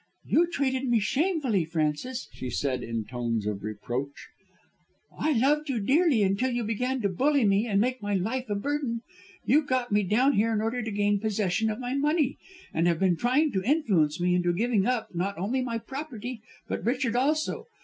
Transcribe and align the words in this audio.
"You 0.25 0.47
treated 0.51 0.89
me 0.89 0.99
shamefully, 0.99 1.63
Frances," 1.63 2.27
she 2.33 2.49
said 2.49 2.81
in 2.81 3.05
tones 3.05 3.45
of 3.45 3.61
reproach. 3.63 4.29
"I 5.15 5.31
loved 5.33 5.69
you 5.69 5.79
dearly 5.79 6.23
until 6.23 6.49
you 6.49 6.63
began 6.63 7.01
to 7.03 7.07
bully 7.07 7.45
me 7.45 7.67
and 7.67 7.77
to 7.77 7.81
make 7.81 8.01
my 8.01 8.15
life 8.15 8.49
a 8.49 8.55
burden. 8.55 9.01
You 9.45 9.61
got 9.61 9.91
me 9.91 10.01
down 10.01 10.33
here 10.33 10.53
in 10.53 10.59
order 10.59 10.81
to 10.81 10.89
gain 10.89 11.19
possession 11.19 11.69
of 11.69 11.79
my 11.79 11.93
money, 11.93 12.39
and 12.73 12.87
have 12.87 12.99
been 12.99 13.15
trying 13.15 13.51
to 13.51 13.63
influence 13.63 14.19
me 14.19 14.33
into 14.33 14.53
giving 14.53 14.87
up 14.87 15.13
not 15.13 15.37
only 15.37 15.61
my 15.61 15.77
property 15.77 16.41
but 16.67 16.83
Richard 16.83 17.15
also. 17.15 17.67